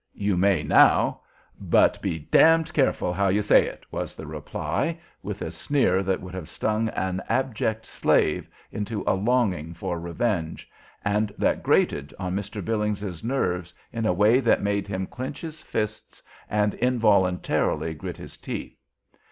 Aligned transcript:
"You 0.15 0.35
may 0.35 0.63
now; 0.63 1.21
but 1.59 2.01
be 2.01 2.17
d 2.17 2.27
d 2.39 2.63
careful 2.73 3.13
how 3.13 3.27
you 3.27 3.43
say 3.43 3.67
it," 3.67 3.85
was 3.91 4.15
the 4.15 4.25
reply, 4.25 4.97
with 5.21 5.43
a 5.43 5.51
sneer 5.51 6.01
that 6.01 6.19
would 6.21 6.33
have 6.33 6.49
stung 6.49 6.89
an 6.89 7.21
abject 7.29 7.85
slave 7.85 8.49
into 8.71 9.03
a 9.05 9.13
longing 9.13 9.75
for 9.75 9.99
revenge, 9.99 10.67
and 11.05 11.31
that 11.37 11.61
grated 11.61 12.15
on 12.17 12.35
Mr. 12.35 12.65
Billings's 12.65 13.23
nerves 13.23 13.75
in 13.93 14.07
a 14.07 14.11
way 14.11 14.39
that 14.39 14.63
made 14.63 14.87
him 14.87 15.05
clinch 15.05 15.41
his 15.41 15.61
fists 15.61 16.23
and 16.49 16.73
involuntarily 16.73 17.93
grit 17.93 18.17
his 18.17 18.37
teeth. 18.37 18.79